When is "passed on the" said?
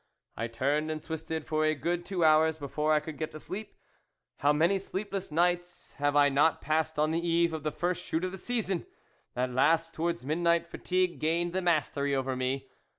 6.59-7.23